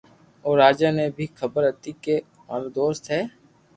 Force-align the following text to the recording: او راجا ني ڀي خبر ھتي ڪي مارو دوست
او 0.43 0.49
راجا 0.61 0.89
ني 0.95 1.05
ڀي 1.17 1.25
خبر 1.39 1.61
ھتي 1.71 1.91
ڪي 2.03 2.15
مارو 2.47 2.67
دوست 2.77 3.05